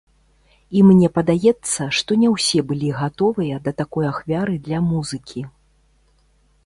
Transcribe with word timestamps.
І 0.77 0.79
мне 0.89 1.09
падаецца, 1.17 1.81
што 1.99 2.17
не 2.23 2.31
ўсе 2.35 2.63
былі 2.71 2.89
гатовыя 3.03 3.55
да 3.67 3.71
такой 3.83 4.05
ахвяры 4.13 4.55
для 4.69 4.79
музыкі. 4.89 5.41